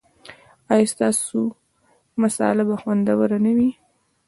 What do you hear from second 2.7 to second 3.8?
خوندوره نه وي؟